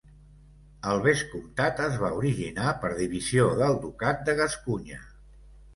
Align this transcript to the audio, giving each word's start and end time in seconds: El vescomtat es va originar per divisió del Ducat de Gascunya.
El 0.93 1.01
vescomtat 1.03 1.81
es 1.89 1.99
va 2.05 2.11
originar 2.23 2.73
per 2.87 2.93
divisió 3.03 3.47
del 3.63 3.79
Ducat 3.87 4.27
de 4.31 4.39
Gascunya. 4.43 5.03